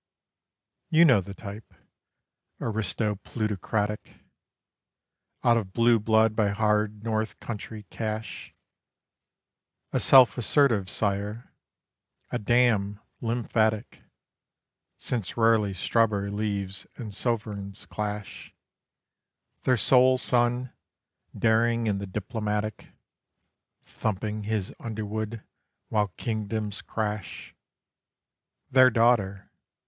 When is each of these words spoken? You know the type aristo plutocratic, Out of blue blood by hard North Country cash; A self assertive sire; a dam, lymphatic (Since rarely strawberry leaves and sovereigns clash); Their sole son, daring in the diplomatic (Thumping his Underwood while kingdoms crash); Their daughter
You 0.89 1.05
know 1.05 1.21
the 1.21 1.35
type 1.35 1.75
aristo 2.59 3.19
plutocratic, 3.23 4.15
Out 5.43 5.57
of 5.57 5.73
blue 5.73 5.99
blood 5.99 6.35
by 6.35 6.49
hard 6.49 7.03
North 7.03 7.39
Country 7.39 7.83
cash; 7.91 8.51
A 9.93 9.99
self 9.99 10.39
assertive 10.39 10.89
sire; 10.89 11.53
a 12.31 12.39
dam, 12.39 12.99
lymphatic 13.21 14.01
(Since 14.97 15.37
rarely 15.37 15.71
strawberry 15.71 16.31
leaves 16.31 16.87
and 16.95 17.13
sovereigns 17.13 17.85
clash); 17.85 18.55
Their 19.65 19.77
sole 19.77 20.17
son, 20.17 20.73
daring 21.37 21.85
in 21.85 21.99
the 21.99 22.07
diplomatic 22.07 22.87
(Thumping 23.85 24.45
his 24.45 24.73
Underwood 24.79 25.43
while 25.89 26.07
kingdoms 26.17 26.81
crash); 26.81 27.53
Their 28.71 28.89
daughter 28.89 29.51